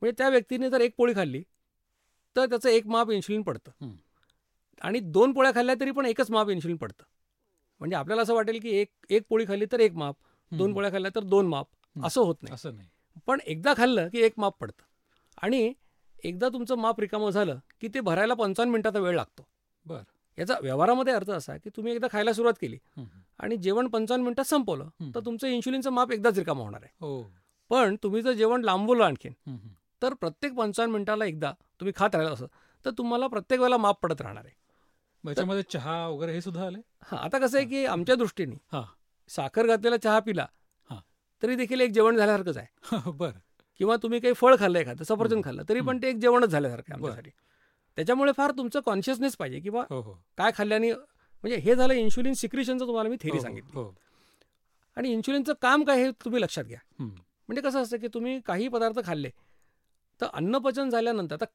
म्हणजे 0.01 0.15
त्या 0.17 0.29
व्यक्तीने 0.29 0.69
जर 0.69 0.81
एक 0.81 0.93
पोळी 0.97 1.15
खाल्ली 1.15 1.43
तर 2.35 2.45
त्याचं 2.45 2.69
एक 2.69 2.87
माप 2.87 3.11
इन्शुलिन 3.11 3.41
पडतं. 3.41 3.71
आणि 4.81 4.99
दोन 4.99 5.33
पोळ्या 5.33 5.51
खाल्ल्या 5.55 5.75
तरी 5.79 5.91
पण 5.91 6.05
एकच 6.05 6.31
माप 6.31 6.49
इन्शुलिन 6.49 6.77
पडतं. 6.77 7.03
म्हणजे 7.79 7.95
आपल्याला 7.95 8.21
असं 8.21 8.33
वाटेल 8.33 8.59
की 8.59 8.69
एक 8.69 8.91
एक 9.09 9.23
पोळी 9.29 9.45
खाल्ली 9.47 9.65
तर 9.71 9.79
एक 9.79 9.93
माप 9.93 10.15
दोन. 10.51 10.73
पोळ्या 10.73 10.91
खाल्ल्या 10.91 11.11
तर 11.15 11.23
दोन 11.23 11.47
माप. 11.47 11.67
असं 12.03 12.21
होत 12.21 12.35
नाही. 12.41 12.53
असं 12.53 12.75
नाही. 12.75 12.89
पण 13.27 13.39
एकदा 13.45 13.73
खाल्लं 13.77 14.09
की 14.09 14.21
एक 14.21 14.33
माप 14.37 14.57
पडतं. 14.59 14.83
आणि 15.41 15.73
एकदा 16.23 16.49
तुमचं 16.49 16.75
माप 16.75 16.99
रिकामं 16.99 17.29
झालं 17.29 17.59
की 17.81 17.87
ते 17.87 17.99
भरायला 17.99 18.33
पंचावन्न 18.33 18.71
मिनिटाचा 18.71 18.99
वेळ 18.99 19.15
लागतो. 19.15 19.47
बरं. 19.85 20.03
याचा 20.37 20.55
व्यवहारामध्ये 20.61 21.13
अर्थ 21.13 21.29
असा 21.31 21.55
की 21.57 21.69
तुम्ही 21.69 21.93
एकदा 21.93 22.07
खायला 22.11 22.33
सुरुवात 22.33 22.53
केली. 22.61 22.77
आणि 23.39 23.57
जेवण 23.57 23.87
पंचावन्न 23.87 24.23
मिनिटात 24.23 24.45
संपवलं. 24.45 24.89
तर 25.15 25.19
तुमचं 25.19 25.47
इन्शुलिनचं 25.47 25.91
माप 25.91 26.11
एकदाच 26.11 26.37
रिकामं 26.37 26.63
होणार 26.63 26.81
आहे 26.83 26.93
हो 26.99 27.21
पण 27.71 27.95
तुम्ही 28.03 28.21
जर 28.21 28.31
जेवण 28.31 28.63
लांबवलं 28.63 29.03
आणखीन. 29.03 29.33
तर 30.01 30.13
प्रत्येक 30.13 30.53
पंचावन्न 30.53 30.93
मिनिटाला 30.93 31.25
एकदा 31.25 31.51
तुम्ही 31.79 31.93
खात 31.95 32.15
राहिला 32.15 32.33
असं 32.33 32.45
तर 32.85 32.91
तुम्हाला 32.97 33.27
प्रत्येक 33.27 33.59
वेळेला 33.59 33.77
माप 33.77 33.99
पडत 34.03 34.21
राहणार 34.21 34.45
आहे 34.45 34.55
मग 35.23 35.29
याच्यामध्ये 35.29 35.63
चहा 35.63 36.05
वगैरे 36.07 36.33
हे 36.33 36.41
सुद्धा 36.41 36.65
आले 36.65 36.77
हां 37.03 37.19
आता 37.19 37.39
कसं 37.39 37.57
आहे 37.57 37.65
की 37.67 37.85
आमच्या 37.85 38.15
दृष्टीने 38.15 38.55
हा. 38.71 38.81
साखर 39.29 39.67
घातलेला 39.67 39.97
चहा 39.97 40.19
पिला 40.19 40.45
हा. 40.89 40.99
तरी 41.43 41.55
देखील 41.55 41.81
एक 41.81 41.91
जेवण 41.91 42.17
झाल्यासारखंच 42.17 42.57
आहे 42.57 43.11
बर 43.11 43.31
किंवा 43.79 43.95
तुम्ही 43.95 44.19
काही 44.19 44.33
फळ 44.33 44.55
खाल्लं 44.59 44.79
एखादं 44.79 45.03
सफरचंद 45.03 45.43
खाल्लं 45.43 45.63
तरी 45.69 45.81
पण 45.81 46.01
ते 46.01 46.09
एक 46.09 46.17
जेवणच 46.17 46.49
झाल्यासारखं 46.49 46.93
आहे. 46.93 46.99
आमच्यासाठी 46.99 47.29
त्याच्यामुळे 47.97 48.31
फार 48.31 48.51
तुमचं 48.57 48.79
कॉन्शियसनेस 48.85 49.35
पाहिजे 49.37 49.59
किंवा 49.59 49.83
हो 49.89 49.99
हो 50.01 50.13
काय 50.37 50.51
खाल्ल्याने 50.55 50.91
म्हणजे 50.91 51.55
हे 51.55 51.75
झालं 51.75 51.93
इन्शुलिन 51.93 52.33
सिक्रिशनचं 52.33 52.87
तुम्हाला 52.87 53.09
मी 53.09 53.15
थेरी 53.21 53.35
हो, 53.35 53.41
सांगितली 53.41 53.71
हो 53.73 53.93
आणि 54.97 55.11
इन्शुलिनचं 55.11 55.53
काम 55.61 55.83
काय 55.83 56.03
हे 56.03 56.11
तुम्ही 56.25 56.41
लक्षात 56.41 56.63
घ्या. 56.63 56.79
म्हणजे 56.99 57.61
कसं 57.61 57.81
असतं 57.81 57.97
की 57.97 58.07
तुम्ही 58.13 58.39
काही 58.45 58.67
पदार्थ 58.67 58.99
खाल्ले 59.05 59.29
तर 60.19 60.27
अन्नपचन 60.33 60.89
झाल्यानंतर 60.89 61.35
आता 61.35 61.45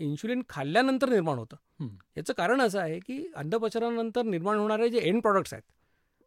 इन्शुलिन 0.00 0.42
खाल्ल्यानंतर 0.48 1.08
निर्माण 1.08 1.38
होतं. 1.38 1.56
याचं 2.16 2.32
कारण 2.32 2.60
असं 2.60 2.80
आहे 2.80 2.98
की 3.00 3.24
अन्नपचनानंतर 3.36 4.22
निर्माण 4.24 4.58
होणारे 4.58 4.88
जे 4.88 5.00
एंड 5.00 5.20
प्रॉडक्ट्स 5.22 5.52
आहेत 5.54 5.62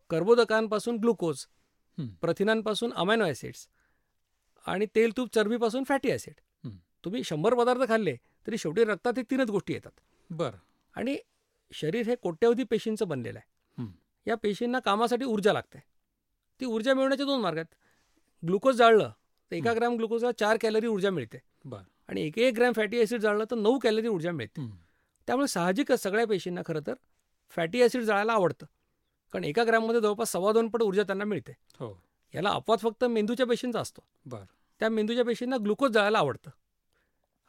कर्बोदकांपासून 0.10 0.98
ग्लुकोज. 0.98 1.46
प्रथिनांपासून 2.22 2.94
अमायनो 2.94 3.26
ॲसिड्स 3.26 3.68
आणि 4.66 4.86
तेल 4.96 5.18
तूप 5.18 5.34
चरबीपासून 5.36 5.84
फॅटी 5.84 6.12
ॲसिड. 6.12 6.34
तुम्ही 7.04 7.24
शंभर 7.24 7.54
पदार्थ 7.56 7.88
खाल्ले 7.88 8.16
तरी 8.48 8.58
शेवटी 8.58 8.84
रक्तात 8.84 9.14
हे 9.18 9.24
तीनच 9.24 9.50
गोष्टी 9.50 9.74
येतात. 9.74 10.00
बर. 10.30 10.52
आणि 10.96 11.18
शरीर 11.72 12.06
हे 12.06 12.16
कोट्यवधी 12.16 12.64
पेशींचं 12.64 13.08
बनलेलं 13.08 13.40
आहे. 13.40 13.84
या 14.28 14.36
पेशींना 14.36 14.80
कामासाठी 14.80 15.26
ऊर्जा 15.26 15.54
लागते. 15.54 15.80
ती 16.60 16.66
ऊर्जा 16.66 16.94
मिळवण्याचे 16.94 17.24
दोन 17.24 17.42
मार्ग 17.42 17.58
आहेत. 17.58 17.76
ग्लुकोज 18.48 18.76
जाळलं 18.76 19.12
तर 19.52 19.56
एका. 19.56 19.74
ग्रॅम 19.74 19.96
ग्लुकोजला 19.96 20.32
चार 20.32 20.58
कॅलरी 20.62 20.88
ऊर्जा 20.88 21.10
मिळते. 21.10 21.38
बर. 21.66 21.82
आणि 22.08 22.22
एक 22.22 22.38
एक 22.38 22.54
ग्रॅम 22.54 22.74
फॅटी 22.74 23.00
ॲसिड 23.00 23.22
जाळलं 23.22 23.46
तर 23.52 23.56
नऊ 23.56 23.80
कॅलरी 23.80 24.08
ऊर्जा 24.08 24.32
मिळते. 24.32 24.68
त्यामुळे 25.28 25.48
साहजिकच 25.48 26.00
सगळ्या 26.00 26.28
पेशींना 26.28 26.62
खरं 26.66 26.80
तर 26.88 26.94
फॅटी 27.50 27.82
ॲसिड 27.84 28.02
जाळायला 28.02 28.34
आवडतं. 28.34 28.66
कारण 29.34 29.44
एका 29.44 29.64
ग्रॅममध्ये 29.64 30.02
जवळपास 30.02 30.32
सव्वा 30.32 30.54
दोन 30.54 30.70
पट 30.70 30.82
ऊर्जा 30.82 31.04
त्यांना 31.04 31.26
मिळते. 31.26 31.52
हो. 31.52 32.04
याला 32.36 32.50
अपवाद 32.50 32.80
फक्त 32.80 33.04
मेंदूच्या 33.06 33.46
पेशींचा 33.46 33.80
असतो. 33.80 34.02
बर. 34.26 34.44
त्या 34.80 34.90
मेंदूच्या 34.90 35.26
पेशींना 35.26 35.58
ग्लुकोज 35.58 35.92
जाळायला 35.92 36.18
आवडतं. 36.18 36.50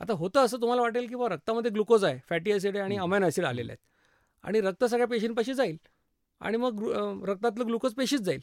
आता 0.00 0.12
होतं 0.12 0.44
असं 0.44 0.60
तुम्हाला 0.60 0.82
वाटेल 0.82 1.06
की 1.08 1.14
बा 1.14 1.28
रक्तामध्ये 1.28 1.70
ग्लुकोज 1.70 2.04
आहे 2.04 2.18
फॅटी 2.28 2.52
ॲसिड 2.52 2.76
आहे 2.76 2.84
आणि. 2.84 2.96
अमायनो 2.96 3.26
ॲसिड 3.26 3.44
आलेले 3.44 3.72
आहेत 3.72 3.86
आणि 4.44 4.60
रक्त 4.60 4.84
सगळ्या 4.84 5.06
पेशींपाशी 5.06 5.54
जाईल 5.54 5.76
आणि 6.40 6.56
मग 6.56 6.82
रक्तातलं 7.28 7.66
ग्लुकोज 7.66 7.94
पेशीच 7.94 8.20
जाईल 8.20 8.40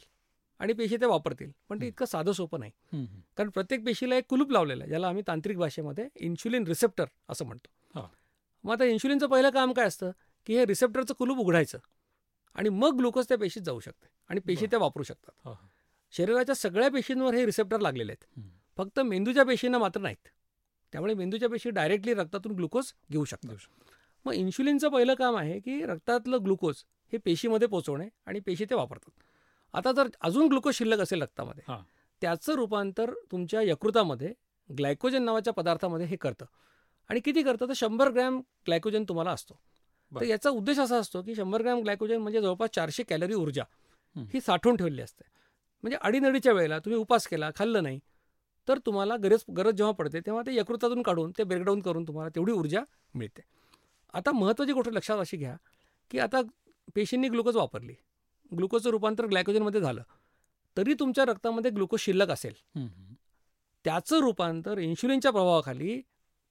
आणि 0.60 0.72
पेशी 0.72 0.96
ते 0.96 1.06
वापरतील 1.06 1.50
पण 1.68 1.80
ते. 1.80 1.86
इतकं 1.86 2.04
साधं 2.06 2.32
सोपं 2.32 2.60
नाही. 2.60 3.06
कारण 3.36 3.50
प्रत्येक 3.50 3.84
पेशीला 3.86 4.16
एक 4.16 4.24
कुलूप 4.28 4.52
लावलेलं 4.52 4.82
आहे 4.82 4.88
ज्याला 4.88 5.08
आम्ही 5.08 5.22
तांत्रिक 5.26 5.58
भाषेमध्ये 5.58 6.08
इन्शुलिन 6.18 6.66
रिसेप्टर 6.66 7.04
असं 7.28 7.44
म्हणतो 7.46 7.98
हा. 7.98 8.06
मग 8.64 8.72
आता 8.72 8.84
इन्शुलिनचं 8.84 9.26
पहिलं 9.26 9.50
काम 9.50 9.72
काय 9.72 9.86
असतं 9.86 10.10
की 10.46 10.56
हे 10.58 10.64
रिसेप्टरचं 10.66 11.14
कुलूप 11.14 11.38
उघडायचं 11.38 11.78
आणि 12.56 12.68
मग 12.68 12.96
ग्लुकोज 12.98 13.28
त्या 13.28 13.38
पेशीत 13.38 13.62
जाऊ 13.62 13.80
शकते 13.80 14.06
आणि 14.30 14.40
पेशी. 14.40 14.66
त्या 14.66 14.78
वापरू 14.78 15.02
शकतात. 15.02 15.48
शरीराच्या 16.14 16.54
सगळ्या 16.54 16.88
पेशींवर 16.90 17.34
हे 17.34 17.44
रिसेप्टर 17.46 17.80
लागलेले 17.80 18.12
आहेत. 18.12 18.42
फक्त 18.78 19.00
मेंदूच्या 19.00 19.44
पेशींना 19.44 19.78
मात्र 19.78 20.00
नाहीत 20.00 20.28
त्यामुळे 20.92 21.14
मेंदूच्या 21.14 21.48
पेशी 21.48 21.70
डायरेक्टली 21.70 22.14
रक्तातून 22.14 22.52
ग्लुकोज 22.52 22.92
घेऊ 23.10 23.24
शकतात 23.24 23.56
शकतो. 23.56 23.92
मग 24.26 24.32
इन्शुलिनचं 24.32 24.88
पहिलं 24.88 25.14
काम 25.14 25.36
आहे 25.36 25.58
की 25.60 25.80
रक्तातलं 25.82 26.44
ग्लुकोज 26.44 26.82
हे 27.12 27.18
पेशीमध्ये 27.18 27.68
पोचवणे 27.68 28.08
आणि 28.26 28.40
पेशी 28.40 28.64
ते 28.64 28.74
वापरतात 28.74 29.22
आता 29.74 29.92
जर 29.92 30.08
अजून 30.20 30.46
ग्लुकोज 30.48 30.74
शिल्लक 30.74 31.00
असेल 31.00 31.22
रक्तामध्ये 31.22 31.62
हा. 31.68 31.78
त्याचं 32.22 32.54
रूपांतर 32.54 33.12
तुमच्या 33.30 33.62
यकृतामध्ये 33.62 34.32
ग्लायकोजन 34.70 35.22
नावाच्या 35.22 35.52
पदार्थामध्ये 35.52 36.06
हे 36.06 36.16
करतं 36.16 36.44
आणि 37.10 37.20
किती 37.20 37.42
करतं 37.42 37.68
तर 37.68 37.72
शंभर 37.76 38.10
ग्रॅम 38.10 38.38
ग्लायकोजन 38.66 39.04
तुम्हाला 39.08 39.30
असतो 39.30 39.54
तर. 40.12 40.24
याचा 40.24 40.50
उद्देश 40.50 40.78
असा 40.78 40.96
असतो 40.96 41.22
की 41.22 41.34
शंभर 41.34 41.62
ग्रॅम 41.62 41.80
ग्लायकोजन 41.82 42.16
म्हणजे 42.16 42.40
जवळपास 42.40 42.70
चारशे 42.70 43.02
कॅलरी 43.02 43.34
ऊर्जा 43.34 43.62
हं. 44.16 44.38
साठवून 44.40 44.76
ठेवलेली 44.76 45.02
असते 45.02 45.24
म्हणजे 45.84 45.96
अडीनडीच्या 46.00 46.52
वेळेला 46.52 46.78
तुम्ही 46.78 47.00
उपास 47.00 47.26
केला 47.26 47.50
खाल्लं 47.56 47.82
नाही 47.82 47.98
तर 48.68 48.78
तुम्हाला 48.86 49.16
गरज 49.16 49.44
गरज 49.56 49.74
जेव्हा 49.74 49.92
पडते 49.92 50.20
तेव्हा 50.20 50.42
ते 50.46 50.54
यकृतातून 50.54 51.02
काढून 51.02 51.30
ते 51.38 51.44
ब्रेकडाऊन 51.44 51.80
करून 51.80 52.06
तुम्हाला 52.06 52.30
तेवढी 52.34 52.52
ऊर्जा 52.52 52.80
मिळते. 53.14 53.42
आता 54.14 54.32
महत्त्वाची 54.32 54.72
गोष्ट 54.72 54.90
लक्षात 54.92 55.18
अशी 55.18 55.36
घ्या 55.36 55.56
की 56.10 56.18
आता 56.18 56.40
पेशींनी 56.94 57.28
ग्लुकोज 57.28 57.56
वापरली. 57.56 57.94
ग्लुकोजचं 58.52 58.90
रूपांतर 58.90 59.26
ग्लायकोजनमध्ये 59.26 59.80
झालं. 59.80 60.02
तरी 60.76 60.94
तुमच्या 60.94 61.24
रक्तामध्ये 61.24 61.70
ग्लुकोज 61.70 62.00
शिल्लक 62.00 62.30
असेल. 62.30 62.54
त्याचं 63.84 64.20
रूपांतर 64.20 64.78
इन्शुलिनच्या 64.78 65.30
प्रभावाखाली 65.32 66.00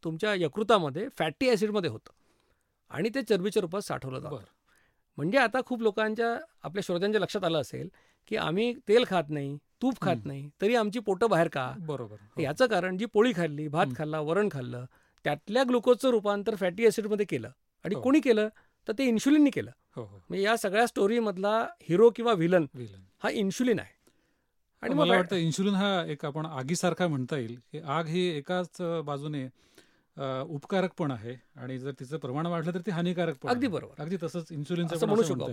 तुमच्या 0.04 0.34
यकृतामध्ये 0.36 1.08
फॅटी 1.18 1.50
ॲसिडमध्ये 1.50 1.90
होतं. 1.90 2.12
आणि 2.92 3.10
ते 3.16 3.22
चरबीच्या 3.22 3.62
रूपात 3.62 3.82
साठवलं 3.82 4.20
जातं. 4.20 4.44
म्हणजे 5.18 5.38
आता 5.38 5.60
खूप 5.66 5.82
लोकांच्या 5.82 6.28
आपल्या 6.64 6.82
श्रोत्यांच्या 6.86 7.22
लक्षात 7.22 7.44
आलं 7.44 7.62
असेल 7.62 7.90
की 8.28 8.36
आम्ही 8.36 8.74
तेल 8.88 9.06
खात 9.08 9.30
नाही. 9.30 9.58
तूप 9.82 10.00
खात. 10.02 10.16
नाही 10.26 10.50
तरी 10.62 10.76
आमची 10.76 11.00
पोटं 11.00 11.30
बाहेर 11.30 11.48
का 11.48 11.72
बरोबर 11.80 12.16
हो. 12.16 12.42
याचं 12.42 12.68
कारण 12.68 12.98
जी 12.98 13.06
पोळी 13.06 13.34
खाल्ली 13.36 13.68
भात. 13.68 13.88
खाल्ला 13.98 14.20
वरण 14.22 14.50
खाल्लं 14.52 14.86
त्यातल्या 15.26 15.64
ग्लुकोजचं 15.64 16.10
रूपांतर 16.10 16.56
फॅटी 16.56 16.86
ॲसिडमध्ये 16.86 17.26
केलं 17.26 17.50
आणि 17.86 17.96
हो. 17.96 18.02
कोणी 18.02 18.20
केलं 18.20 18.48
तर 18.88 18.94
ते 18.98 19.06
इन्शुलिननी 19.06 19.50
केलं 19.50 19.72
हो 19.96 20.04
म्हणजे 20.04 20.44
या 20.44 20.56
सगळ्या 20.58 20.86
स्टोरीमधला 20.88 21.58
हिरो 21.82 22.10
किंवा 22.16 22.34
व्हिलन 22.34 22.66
विलन 22.74 23.02
हा 23.24 23.30
इन्शुलिन 23.32 23.80
आहे 23.80 23.96
आणि 24.84 24.96
मला 24.96 25.16
वाटतं 25.16 25.36
इन्शुलिन 25.36 25.76
हा 25.76 26.04
एक 26.06 26.26
आपण 26.26 26.46
आगीसारखा 26.46 27.08
म्हणता 27.08 27.38
येईल 27.38 27.56
की 27.72 27.80
आग 27.80 28.08
ही 28.08 28.26
एकाच 28.30 28.82
बाजूने 29.06 29.48
उपकारक 30.50 30.92
पण 30.98 31.12
आहे 31.12 31.36
आणि 31.56 31.78
जर 31.80 31.92
तिचं 32.00 32.18
प्रमाण 32.18 32.46
वाढलं 32.46 32.74
तर 32.74 32.80
ती 32.80 32.92
हानिकारक 32.92 33.36
पण 33.42 33.50
अगदी. 33.50 33.68
बरोबर 33.68 34.02
अगदी 34.02 34.18
तसंच 34.24 34.48
पण 34.48 35.10
म्हणू 35.10 35.24
शकतो. 35.24 35.50